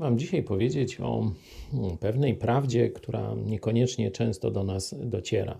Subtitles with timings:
[0.00, 1.30] Mam dzisiaj powiedzieć o
[1.72, 5.58] hmm, pewnej prawdzie, która niekoniecznie często do nas dociera.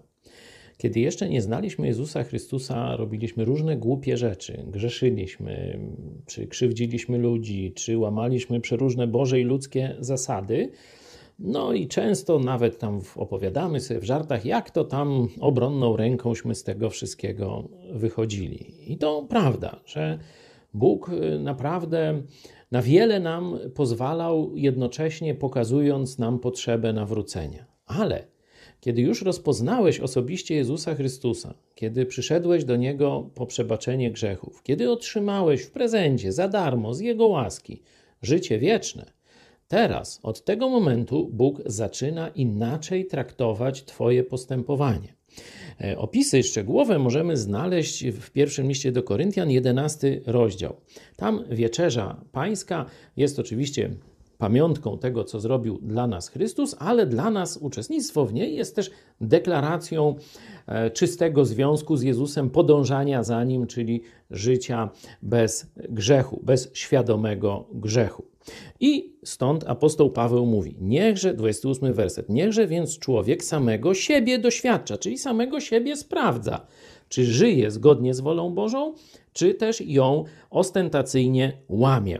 [0.76, 4.64] Kiedy jeszcze nie znaliśmy Jezusa Chrystusa, robiliśmy różne głupie rzeczy.
[4.66, 5.78] Grzeszyliśmy,
[6.26, 10.70] czy krzywdziliśmy ludzi, czy łamaliśmy przeróżne Boże i ludzkie zasady.
[11.38, 16.62] No i często nawet tam opowiadamy sobie w żartach, jak to tam obronną rękąśmy z
[16.62, 18.92] tego wszystkiego wychodzili.
[18.92, 20.18] I to prawda, że
[20.74, 22.22] Bóg y, naprawdę
[22.70, 27.64] na wiele nam pozwalał, jednocześnie pokazując nam potrzebę nawrócenia.
[27.86, 28.26] Ale
[28.80, 35.62] kiedy już rozpoznałeś osobiście Jezusa Chrystusa, kiedy przyszedłeś do Niego po przebaczenie grzechów, kiedy otrzymałeś
[35.62, 37.82] w prezencie za darmo z Jego łaski
[38.22, 39.12] życie wieczne,
[39.68, 45.14] teraz od tego momentu Bóg zaczyna inaczej traktować Twoje postępowanie.
[45.80, 50.76] E, opisy szczegółowe możemy znaleźć w pierwszym liście do Koryntian, 11 rozdział.
[51.16, 52.86] Tam wieczerza pańska
[53.16, 53.90] jest oczywiście
[54.38, 58.90] pamiątką tego, co zrobił dla nas Chrystus, ale dla nas uczestnictwo w niej jest też
[59.20, 60.14] deklaracją
[60.66, 64.90] e, czystego związku z Jezusem, podążania za nim, czyli życia
[65.22, 68.35] bez grzechu, bez świadomego grzechu.
[68.80, 75.18] I stąd apostoł Paweł mówi: Niechże, 28 werset, niechże więc człowiek samego siebie doświadcza, czyli
[75.18, 76.66] samego siebie sprawdza,
[77.08, 78.94] czy żyje zgodnie z wolą Bożą,
[79.32, 82.18] czy też ją ostentacyjnie łamie.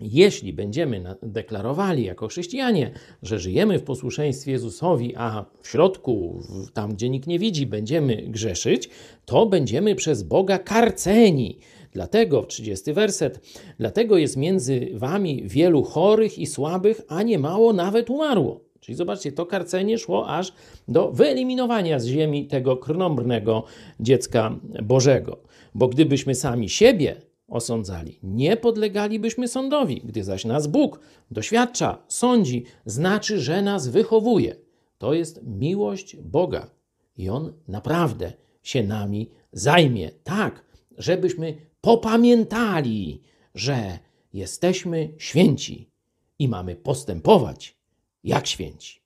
[0.00, 2.90] Jeśli będziemy deklarowali jako chrześcijanie,
[3.22, 6.42] że żyjemy w posłuszeństwie Jezusowi, a w środku,
[6.72, 8.88] tam gdzie nikt nie widzi, będziemy grzeszyć,
[9.24, 11.58] to będziemy przez Boga karceni.
[11.92, 13.40] Dlatego, 30 werset,
[13.78, 18.60] dlatego jest między wami wielu chorych i słabych, a nie mało nawet umarło.
[18.80, 20.52] Czyli zobaczcie, to karcenie szło aż
[20.88, 23.64] do wyeliminowania z ziemi tego krnąbrnego
[24.00, 25.38] dziecka Bożego.
[25.74, 27.16] Bo gdybyśmy sami siebie
[27.48, 28.18] osądzali.
[28.22, 31.00] Nie podlegalibyśmy sądowi, gdy zaś nas Bóg
[31.30, 34.56] doświadcza, sądzi, znaczy, że nas wychowuje.
[34.98, 36.70] To jest miłość Boga
[37.16, 40.64] i On naprawdę się nami zajmie, tak,
[40.98, 43.22] żebyśmy popamiętali,
[43.54, 43.98] że
[44.32, 45.90] jesteśmy święci
[46.38, 47.78] i mamy postępować
[48.24, 49.03] jak święci.